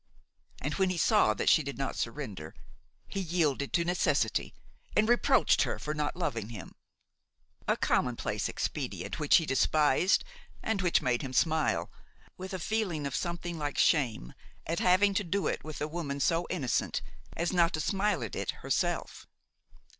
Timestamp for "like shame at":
13.59-14.79